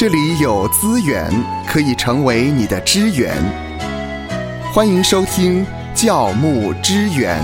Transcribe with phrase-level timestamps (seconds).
[0.00, 1.30] 这里有资源
[1.68, 3.36] 可以成为你的支援。
[4.72, 5.62] 欢迎收听
[5.94, 7.38] 教牧支援。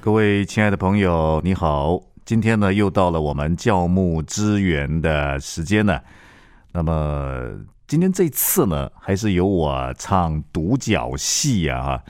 [0.00, 2.00] 各位亲爱的朋友，你好！
[2.24, 6.00] 今天呢，又到了我们教牧支援的时间了。
[6.70, 7.50] 那么
[7.88, 12.00] 今天这次呢，还是由我唱独角戏呀！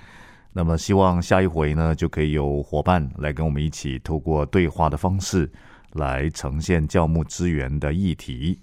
[0.53, 5.51] 那么希望下一回呢，就可以有伙伴来跟我们一起，透过对话的方式
[5.93, 8.61] 来呈现教牧资源的议题。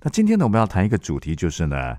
[0.00, 1.96] 那今天呢，我们要谈一个主题，就是呢，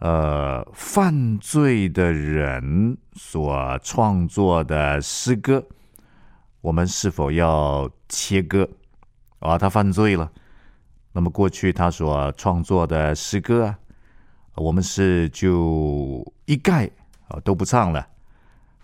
[0.00, 5.64] 呃，犯罪的人所创作的诗歌。
[6.60, 8.68] 我们是否要切割？
[9.38, 10.30] 啊，他犯罪了，
[11.12, 13.78] 那么过去他所创作的诗歌啊，
[14.56, 16.88] 我们是就一概
[17.28, 18.06] 啊都不唱了，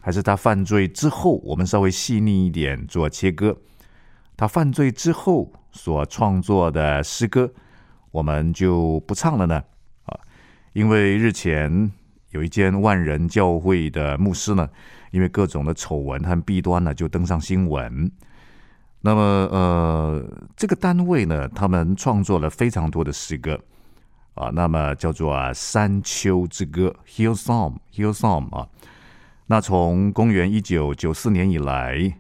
[0.09, 3.55] 还是他犯罪之后，我们稍微细腻一点做切割？
[4.39, 7.53] 他犯罪之后所创作的诗歌，
[8.11, 9.63] 我们就不唱了呢？
[10.07, 10.19] 啊，
[10.73, 11.93] 因为日前
[12.31, 14.67] 有一间万人教会的牧师呢。
[15.11, 18.11] 因为各种的丑闻和弊端呢，就登上新闻。
[19.03, 20.25] 那么，呃，
[20.57, 23.61] 这个单位呢，他们创作了非常多的诗歌
[24.33, 28.67] 啊，那么叫做《山丘之歌》（Hill Song），Hill Song 啊。
[29.51, 32.19] 那从公元一九九四年以来，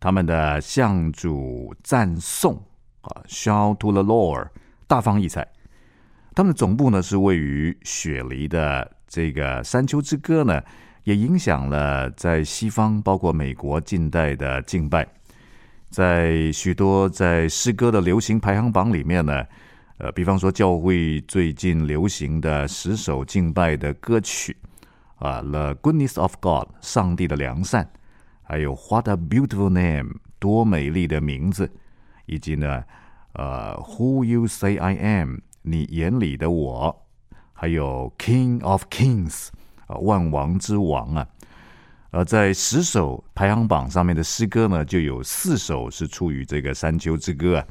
[0.00, 2.54] 他们的向主赞颂
[3.02, 4.48] 啊，Shout to the Lord，
[4.86, 5.46] 大放异彩。
[6.34, 10.62] 他们的总部呢是位于雪梨的这个《山丘之歌》呢。
[11.04, 15.08] 也影响了在西方，包括美国近代的敬拜，
[15.88, 19.42] 在许多在诗歌的流行排行榜里面呢，
[19.96, 24.54] 呃，比方说教会最近流行的十首敬拜的歌曲
[25.20, 27.88] 啊，《The Goodness of God》上帝的良善，
[28.42, 31.70] 还有《What a Beautiful Name》多美丽的名字，
[32.26, 32.82] 以及呢，
[33.34, 37.06] 呃，《Who You Say I Am》你眼里的我，
[37.52, 39.48] 还有《King of Kings
[39.86, 39.96] 啊》。
[40.00, 41.28] 万王之王啊！
[42.10, 47.66] 而在十首排行榜上面的诗歌呢，就有四首是出于这个山丘之歌啊。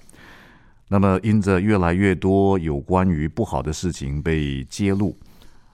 [0.87, 5.17] 那么，因着越来越多有关于不好的事情被揭露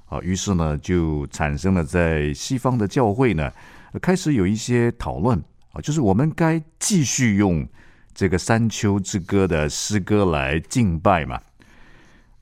[0.05, 3.51] 啊，于是呢，就产生了在西方的教会呢，
[4.01, 5.37] 开始有一些讨论
[5.73, 7.67] 啊，就是我们该继续用
[8.13, 11.39] 这个山丘之歌的诗歌来敬拜嘛。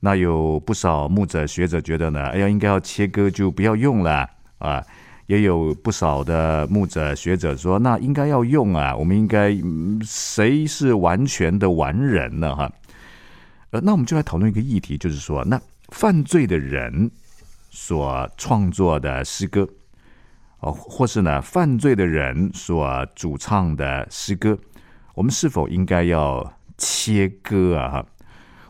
[0.00, 4.84] 那有不少牧者学者觉得呢，哎呀，应该要切割，就不要用了啊。
[5.26, 8.94] 也有不少的牧者学者说，那应该要用啊。
[8.94, 9.56] 我们应该
[10.02, 12.54] 谁是完全的完人呢？
[12.54, 12.70] 哈，
[13.70, 15.58] 呃，那我们就来讨论一个议题，就是说，那
[15.88, 17.10] 犯罪的人
[17.76, 19.68] 所创作的诗歌，
[20.60, 24.56] 哦，或是呢，犯罪的人所主唱的诗歌，
[25.12, 27.90] 我们是否应该要切割啊？
[27.90, 28.06] 哈。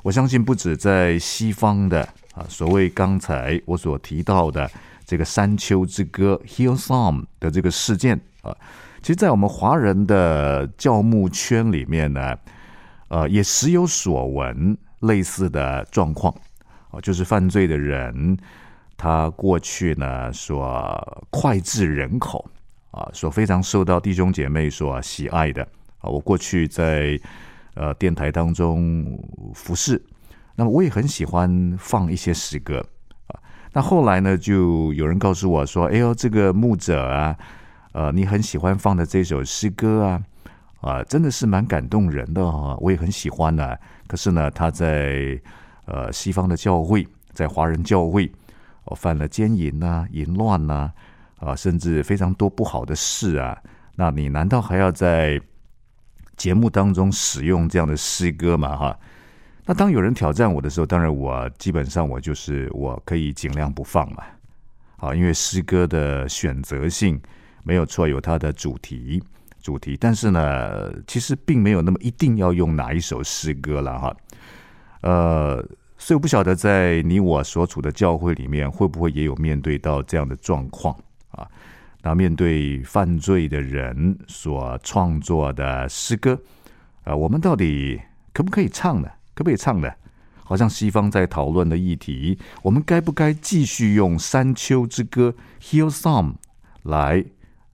[0.03, 2.01] 我相信不止在西方的
[2.35, 4.71] 啊，所谓刚才我所提到的
[5.05, 8.57] 这个《山丘之歌》（Hill Song） 的这个事件啊，
[9.03, 12.35] 其实，在我们华人的教牧圈里面呢，
[13.09, 16.35] 呃，也时有所闻类似的状况
[16.91, 18.37] 啊，就是犯罪的人
[18.97, 22.45] 他过去呢所脍炙人口
[22.91, 25.63] 啊，所非常受到弟兄姐妹所喜爱的
[25.99, 27.19] 啊，我过去在。
[27.77, 29.05] 呃，电台当中
[29.53, 30.01] 服侍，
[30.55, 32.79] 那么我也很喜欢放一些诗歌
[33.27, 33.35] 啊。
[33.73, 37.37] 那后来呢，就有人告诉我说：“哎呦，这个牧者啊，
[37.91, 40.23] 呃，你很喜欢放的这首诗歌啊，
[40.83, 43.77] 啊，真的是蛮感动人的哈，我也很喜欢呢。
[44.07, 45.37] 可是呢，他在
[45.87, 48.31] 呃西方的教会，在华人教会，
[48.85, 50.93] 我犯了奸淫呐、淫乱呐，
[51.39, 53.57] 啊，甚至非常多不好的事啊。
[53.97, 55.41] 那你难道还要在？”
[56.37, 58.99] 节目当中使用这样的诗歌吗，哈，
[59.67, 64.25] 那当有人挑战我的时候，当然我基本上我就是我可以尽量不放嘛，
[64.97, 67.23] 好，因为诗歌的选择性
[67.63, 69.23] 没有错，有它的主题
[69.63, 74.17] 主题，但是呢，其实并没有那么一定要用哪一首诗歌了，哈，
[75.03, 75.65] 呃，
[76.05, 80.95] 所以我不晓得在你我所处的教会里面，会不会也有面对到这样的状况
[81.31, 81.49] 啊？
[82.03, 86.39] 那面对犯罪的人所创作的诗歌，
[87.05, 87.99] 啊，我们到底
[88.35, 89.09] 可不可以唱呢？
[89.35, 89.91] 可不可以唱呢？
[90.45, 96.35] 好像西方在讨论的议题，我们该不该继续用《山丘之歌》（Hill Song）
[96.83, 97.25] 来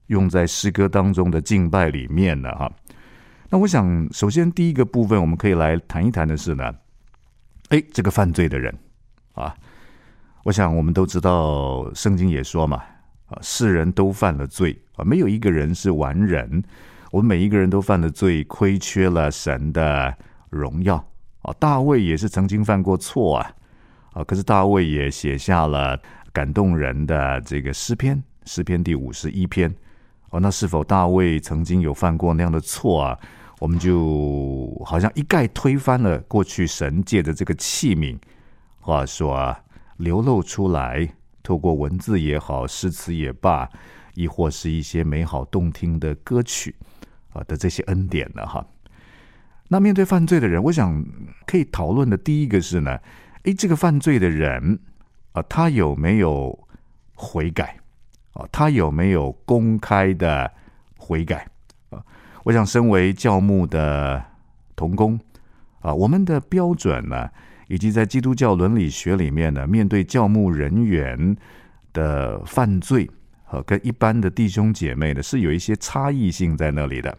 [0.07, 2.49] 用在诗歌当中的敬拜里面呢？
[2.55, 2.71] 哈，
[3.49, 6.73] 那我想，首先第一个部分，我们可以来谈一谈的是呢，
[7.71, 8.77] 哎，这个犯罪的人
[9.33, 9.55] 啊，
[10.43, 12.83] 我想我们都知道，圣经也说嘛。
[13.27, 16.61] 啊，世人都犯了罪啊，啊，没有一个人是完人，
[17.11, 20.13] 我们每一个人都犯了罪，亏缺了神的
[20.49, 20.97] 荣耀
[21.43, 21.55] 啊。
[21.57, 23.53] 大卫也是曾经犯过错啊，
[24.11, 25.97] 啊，可是大卫也写下了
[26.33, 29.73] 感动人的这个诗篇，诗篇第五十一篇。
[30.31, 33.17] 哦，那是否大卫曾经有犯过那样的错啊？
[33.61, 38.17] 我们就好像一概推翻了过去神界的这个器皿，
[38.79, 39.63] 话说啊，
[39.97, 41.07] 流露出来，
[41.43, 43.69] 透过文字也好，诗词也罢，
[44.15, 46.75] 亦或是一些美好动听的歌曲
[47.33, 48.43] 啊的这些恩典呢？
[48.47, 48.65] 哈，
[49.67, 51.05] 那面对犯罪的人，我想
[51.45, 52.97] 可以讨论的第一个是呢，
[53.43, 54.79] 诶，这个犯罪的人
[55.33, 56.67] 啊，他有没有
[57.13, 57.77] 悔改？
[58.33, 60.51] 啊，他有没有公开的
[60.97, 61.47] 悔改？
[62.43, 64.23] 我想，身为教牧的
[64.75, 65.19] 童工
[65.81, 67.29] 啊，我们的标准呢，
[67.67, 71.37] 以及在基督教伦理学里面呢，面对教牧人员
[71.93, 73.09] 的犯罪
[73.43, 77.15] 和跟一般的弟兄姐妹呢，是有一些差异性在那里的。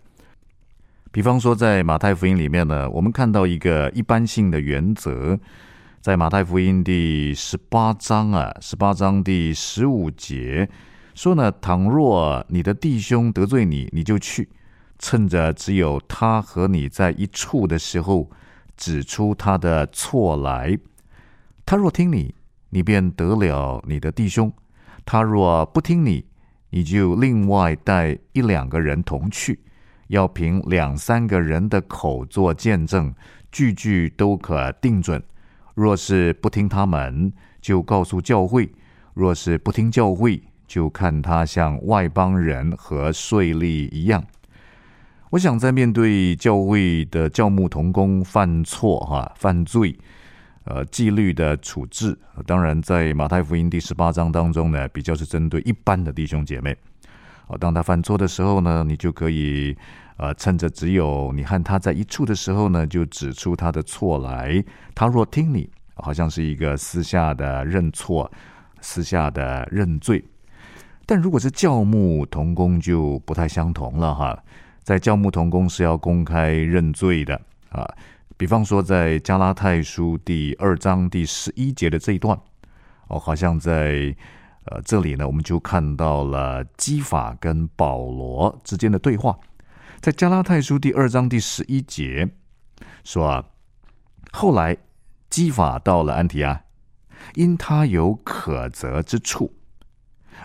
[1.13, 5.39] 比方说，在马太福音里面呢，我们看到一个一般性的原则，
[6.01, 10.69] 在马太福音第十八章啊，十八章第十五节。
[11.15, 14.49] 说呢，倘若你的弟兄得罪你，你就去，
[14.99, 18.31] 趁着只有他和你在一处的时候，
[18.77, 20.79] 指出他的错来。
[21.67, 22.35] 他若听你，
[22.71, 24.51] 你便得了你的弟兄；
[25.05, 26.25] 他若不听你，
[26.71, 29.61] 你就另外带一两个人同去，
[30.09, 33.15] 要凭两三个人的口做见证，
[33.51, 35.23] 句句都可定准。
[35.75, 38.67] 若是不听他们，就告诉教会；
[39.15, 44.23] 若是不听教会，就看他像外邦人和税吏一样。
[45.33, 49.99] 我想在面对教会的教牧同工犯错、哈犯罪，
[50.65, 56.77] 呃，纪律的处置，当然在马太福音第十八章当中呢，比较是针对一般的弟兄姐妹。
[57.47, 59.75] 哦，当他犯错的时候呢，你就可以
[60.19, 64.63] 呃，趁着只有你和他在一处的时候呢，就指出他的错来。
[64.95, 68.31] 他若听你，好像是一个私下的认错、
[68.83, 70.23] 私下的认罪。
[71.07, 74.45] 但如果是教牧同工就不太相同了哈，
[74.83, 77.41] 在教牧同工是要公开认罪的
[77.71, 77.89] 啊，
[78.37, 82.39] 比方说在加拉太书第二章第十一节的这一段
[83.09, 84.15] 哦，好像在
[84.65, 89.39] 呃这里呢，我们就看到了基法跟保罗之间的对话，
[90.01, 92.29] 在加拉太书第二章第十一节
[93.05, 93.45] 说啊，
[94.33, 94.77] 后来
[95.31, 96.61] 基法到了安提阿，
[97.35, 99.55] 因他有可责之处。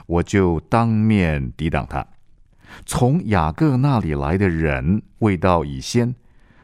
[0.05, 2.05] 我就当面抵挡他。
[2.85, 6.15] 从雅各那里来的人未到已先，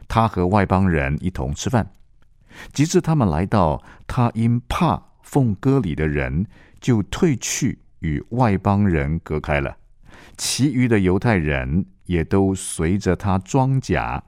[0.08, 1.90] 他和外邦人一同吃饭。
[2.72, 6.46] 及至他们来到，他因怕奉歌里的人，
[6.80, 9.76] 就退去与外邦人隔开了。
[10.36, 14.22] 其余的犹太人也都随着他装甲，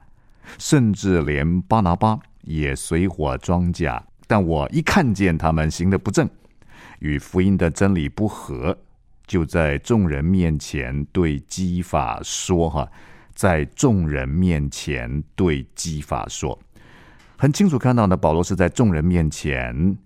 [0.57, 4.03] 甚至连巴拿巴也随火装甲。
[4.27, 6.29] 但我一看见他们行的不正，
[6.99, 8.77] 与福音的真理不合。
[9.27, 12.89] 就在众人面前对基法说：“哈，
[13.35, 16.57] 在众人面前对基法说，
[17.37, 18.15] 很清楚看到呢。
[18.15, 19.97] 保罗是在众人面前，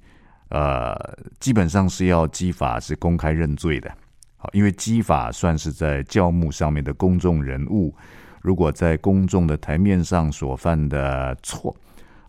[0.50, 0.96] 呃，
[1.40, 3.96] 基本上是要基法是公开认罪的。
[4.38, 7.96] 好，因为基法算是在教牧上面的公众人物，
[8.42, 11.76] 如果在公众的台面上所犯的错，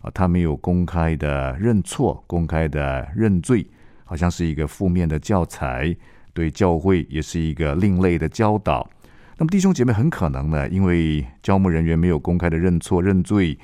[0.03, 3.67] 啊，他没有公开的认错、公开的认罪，
[4.05, 5.93] 好像是一个负面的教材。”
[6.33, 8.89] 对教会也是一个另类的教导。
[9.37, 13.57] 那么弟兄姐妹很可能呢，因为教牧人员没有公开的认错认罪，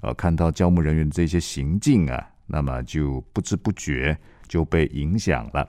[0.00, 4.16] 呃，看到教牧人员这些行径啊，那么就不知不觉
[4.48, 5.68] 就被影响了。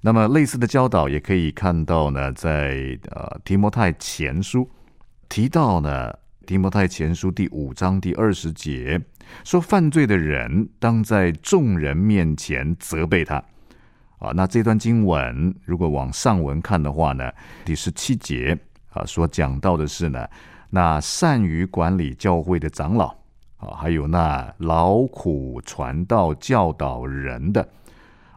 [0.00, 4.70] 那么类似的教导也可以看到呢，在呃提摩太前书
[5.28, 6.12] 提到呢，
[6.46, 9.00] 提摩太前书第五章第二十节
[9.44, 13.42] 说，犯罪的人当在众人面前责备他。
[14.18, 17.30] 啊，那这段经文如果往上文看的话呢，
[17.64, 18.58] 第十七节
[18.90, 20.28] 啊，所讲到的是呢，
[20.70, 23.06] 那善于管理教会的长老
[23.58, 27.66] 啊，还有那劳苦传道教导人的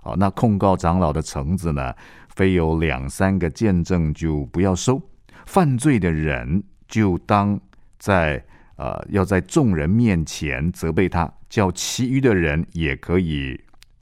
[0.03, 1.93] 啊，那控告长老的橙子呢，
[2.29, 5.01] 非有两三个见证就不要收，
[5.45, 7.59] 犯罪的人就当
[7.97, 8.43] 在
[8.75, 13.59] 呃，要在众人面前责备他，叫其余的人也可以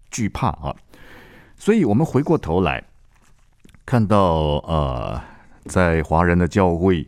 [0.09, 0.75] 惧怕啊。
[1.59, 2.81] 所以，我们回过头来
[3.85, 5.21] 看到，呃，
[5.65, 7.05] 在华人的教会，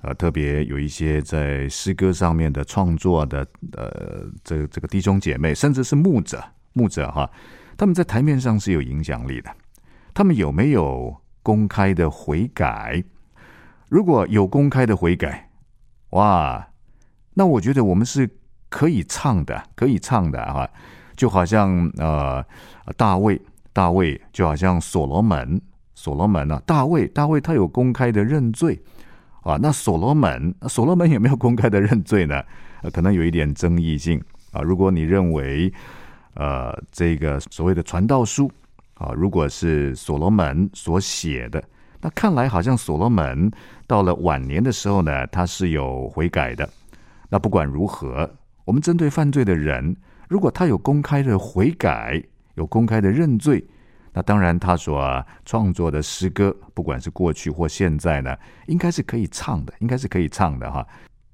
[0.00, 6.42] 呃，特别有一些在诗歌上面的创作的，呃，这这个弟兄姐妹，甚至是牧者，
[6.72, 7.30] 牧者哈，
[7.76, 9.50] 他们在台面上是有影响力的。
[10.12, 13.04] 他们有没有公开的悔改
[13.88, 15.48] 如果有公开的悔改，
[16.10, 16.68] 哇，
[17.34, 18.28] 那我觉得我们是
[18.68, 20.68] 可以唱的，可以唱的哈，
[21.16, 22.44] 就好像呃
[22.96, 23.40] 大卫，
[23.78, 25.62] 大卫就好像所罗门，
[25.94, 28.76] 所罗门呢，大卫，大卫他有公开的认罪
[29.42, 32.42] 啊，那所罗门，所罗门有没有公开的认罪呢？
[32.92, 34.20] 可能有一点争议性
[34.50, 34.62] 啊。
[34.62, 35.72] 如果你认为
[36.34, 38.50] 呃这个所谓的传道书
[38.94, 41.62] 啊，如果是所罗门所写的。
[42.00, 43.48] 那看来好像所罗门
[43.86, 46.68] 到了晚年的时候呢，他是有悔改的。
[47.30, 48.28] 那不管如何，
[48.64, 49.96] 我们针对犯罪的人，
[50.28, 52.20] 如果他有公开的悔改，
[52.58, 53.64] 有公开的认罪，
[54.12, 58.36] 那当然他所创作的诗歌，不管是过去或现在呢，
[58.66, 60.86] 应该是可以唱的，应该是可以唱的哈。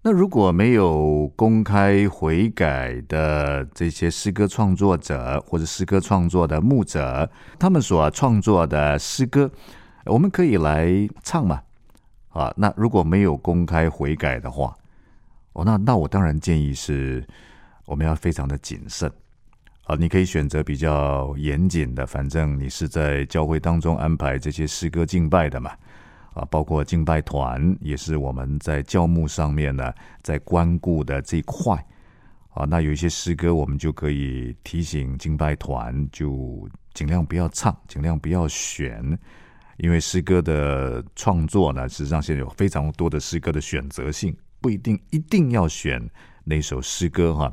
[0.02, 7.28] 那如果没有公开悔改的这些诗歌创作者或者诗歌创作的牧者，
[7.58, 9.50] 他们所创作的诗歌。
[10.04, 10.86] 我们可以来
[11.22, 11.62] 唱嘛，
[12.28, 14.76] 啊，那如果没有公开悔改的话，
[15.54, 17.26] 哦，那那我当然建议是，
[17.86, 19.10] 我们要非常的谨慎，
[19.84, 25.72] 啊，你可以选择比较严谨的，反正你是在教会当中安排这些诗歌敬拜的嘛，
[26.32, 31.74] 啊，包括敬拜团也是我们在教牧上面呢，在关顾的这一块，
[32.54, 39.18] 啊，那有一些诗歌我们就可以提醒敬拜团，就尽量不要唱，尽量不要选。
[39.76, 46.08] 因为诗歌的创作呢，实际上现在有非常多的诗歌的选择性，不一定一定要选
[46.44, 47.52] 那首诗歌哈。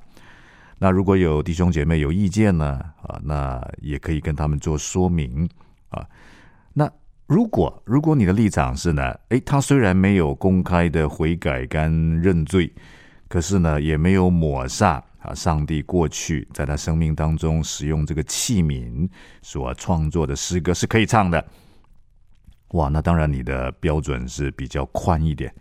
[0.84, 5.48] 那如果有弟兄姐妹有意见呢，啊，那也可以跟他们做说明
[5.90, 6.04] 啊。
[6.74, 6.92] 那
[7.28, 12.74] 如果如果你的立场是呢，诶，他虽然没有公开的悔改跟认罪，
[13.28, 19.08] 可是呢，也没有抹煞啊，上帝过去在他生命当中使用这个器皿
[19.44, 21.46] 所创作的诗歌是可以唱的。
[22.70, 25.54] 哇，那当然你的标准是比较宽一点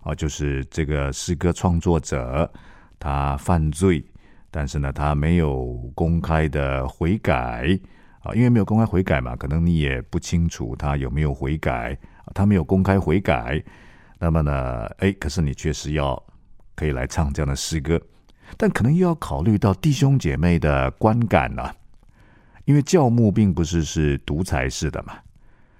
[0.00, 2.50] 啊，就是这个诗歌创作者
[2.98, 4.02] 他犯罪，
[4.56, 7.76] 但是呢他没有公开的悔改
[8.20, 11.98] 啊，因为没有公开悔改嘛，可能你也不清楚他有没有悔改，
[12.32, 13.60] 他没有公开悔改，
[14.20, 16.22] 那么呢，哎，可是你确实要
[16.76, 18.00] 可以来唱这样的诗歌，
[18.56, 21.74] 但可能又要考虑到弟兄姐妹的观感了，
[22.64, 25.14] 因为教牧并不是是独裁式的嘛。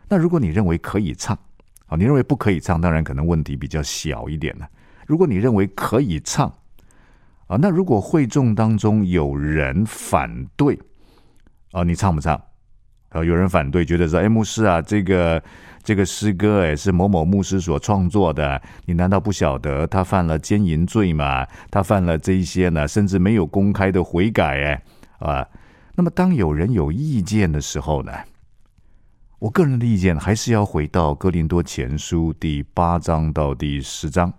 [0.08, 1.38] 那如果你认为可以唱，
[1.86, 4.68] 啊，你认为不可以唱，当然可能问题比较小一点了。
[5.06, 6.52] 如果你认为可以唱，
[7.46, 10.78] 啊，那如果会众当中有人反对，
[11.72, 12.34] 啊，你唱不唱？
[13.10, 15.42] 啊，有人反对，觉得说，哎，牧师啊，这个
[15.82, 21.46] 这个诗歌，哎，是某某牧师所创作的，你难道不晓得他犯了奸淫罪吗？
[21.70, 24.82] 他犯了这一些呢，甚至没有公开的悔改，哎，
[25.18, 25.48] 啊，
[25.94, 28.12] 那么当有人有意见的时候呢？
[29.38, 34.32] 我个人的意见还是要回到《哥林多前书》第八章到第十章，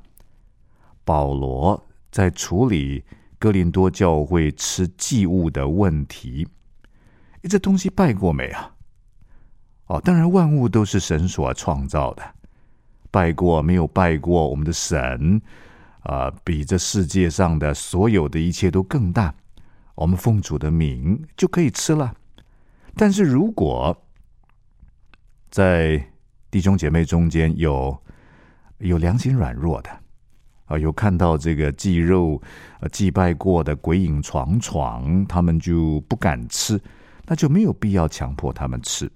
[1.03, 1.81] 保罗
[2.15, 3.03] 在处理
[3.37, 6.47] 哥林多教会吃祭物的问题。
[7.49, 8.71] 这东西拜过没啊？
[9.87, 12.23] 哦，当然，万物都是神所创造的，
[13.11, 15.41] 拜过没有拜过，我们的神
[16.03, 19.35] 啊，比这世界上的所有的一切都更大。
[19.95, 22.15] 我们奉主的名就可以吃了。
[22.95, 23.93] 但是如果
[25.49, 26.01] 在
[26.49, 28.01] 弟兄姐妹中间有
[28.77, 29.89] 有良心软弱的
[30.65, 32.41] 啊，有看到这个祭肉
[32.79, 36.79] 呃祭拜过的鬼影幢幢，他们就不敢吃，
[37.25, 39.11] 那就没有必要强迫他们吃。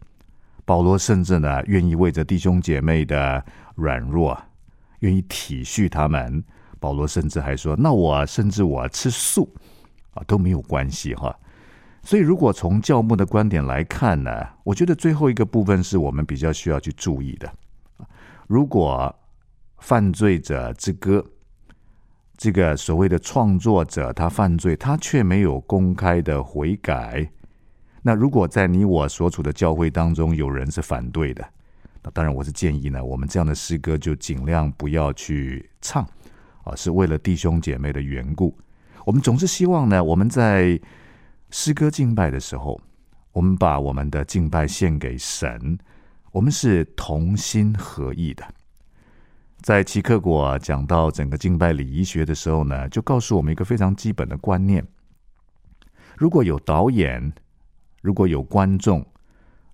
[0.66, 3.44] 保罗甚至呢，愿意为着弟兄姐妹的
[3.76, 4.40] 软弱，
[5.00, 6.44] 愿意体恤他们。
[6.80, 9.54] 保罗甚至还说：“那我甚至我吃素
[10.14, 11.36] 啊都没有关系哈。”
[12.04, 14.32] 所以，如果从教牧的观点来看呢，
[14.64, 17.52] 我觉得最后一个部分是我们比较需要去注意的。
[18.48, 19.14] 如果
[19.80, 21.26] 犯罪者之歌，
[22.40, 27.30] 这个所谓的创作者他犯罪，他却没有公开的悔改，
[28.02, 31.46] 那如果在你我所处的教会当中有人是反对的，
[32.02, 36.02] 那当然我是建议呢，我们这样的诗歌就尽量不要去唱
[36.64, 38.58] 啊，是为了弟兄姐妹的缘故。
[39.06, 40.80] 我们总是希望呢，我们在
[41.50, 42.80] 诗歌敬拜的时候，
[43.34, 45.78] 我们把我们的敬拜献给神，
[46.32, 48.46] 我们是同心合意的。
[49.62, 54.86] 在齐克果讲到整个敬拜礼仪学的时候呢，就告诉我们一个非常基本的观念：
[56.18, 57.32] 如果有导演，
[58.02, 59.06] 如果有观众，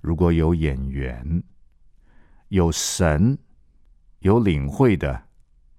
[0.02, 1.44] 如果有演员，
[2.50, 3.38] 有神，
[4.20, 5.22] 有领会的，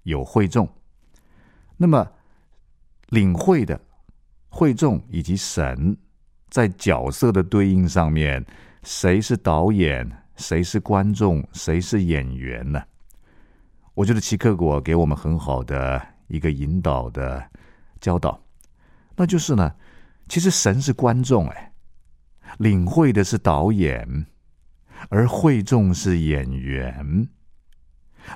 [0.03, 0.67] 有会众，
[1.75, 2.09] 那么
[3.09, 3.79] 领会的。
[4.49, 5.95] 会众以及神
[6.49, 8.43] 在角色的对应上面，
[8.81, 12.81] 谁是导演，谁是观众，谁是演员呢？
[13.97, 17.43] 我觉得奇克果给我们很好的一个引导的
[17.99, 18.39] 教导，
[19.15, 19.73] 那就是呢，
[20.29, 21.73] 其实神是观众，哎，
[22.59, 24.27] 领会的是导演，
[25.09, 27.27] 而会众是演员。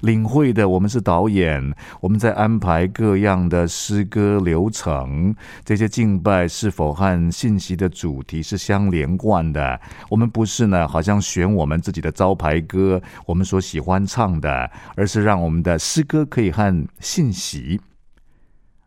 [0.01, 9.79] 领会的，我们是导演，我们在安排各样的诗歌流程，这些敬拜是否和信息的主题是相连贯的？
[10.09, 17.79] 我们不是呢，好像选我们自己的招牌歌，我们所喜欢唱的，而是让我们的诗歌可以和信息，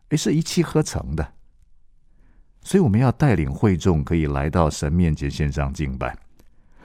[0.08, 1.26] 诶，是一气呵成的。
[2.62, 6.16] 所以我们要带领会众可以来到神面前献上敬拜。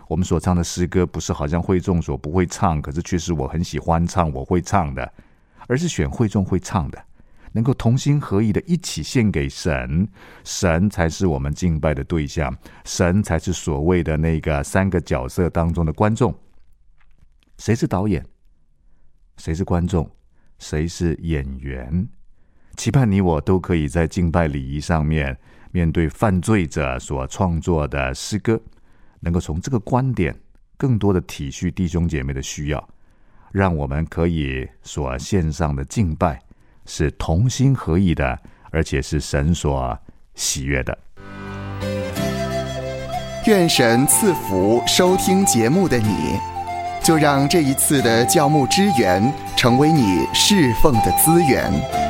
[0.09, 5.13] 我们所唱的诗歌不是好像会众所不会唱，可是却是我很喜欢唱，我会唱的，
[5.67, 6.99] 而是选会众会唱的，
[7.51, 10.07] 能够同心合意的一起献给神，
[10.43, 12.51] 神才是我们敬拜的对象，
[12.85, 16.33] 神才是所谓的那个三个角色当中的观众。
[17.59, 18.25] 谁是导演？
[19.37, 20.09] 谁是观众？
[20.57, 22.09] 谁是演员？
[22.77, 25.37] 期盼你我都可以在敬拜礼仪上面，
[25.71, 28.59] 面对犯罪者所创作的诗歌。
[29.19, 30.35] 能够从这个观点，
[30.77, 32.89] 更多的体恤弟兄姐妹的需要，
[33.51, 36.39] 让我们可以所献上的敬拜
[36.85, 38.39] 是同心合意的，
[38.71, 39.97] 而且是神所
[40.35, 40.97] 喜悦的。
[43.47, 46.37] 愿神赐福收听节目的你，
[47.03, 52.08] 就让这一次的教牧支援成为你侍奉的资源。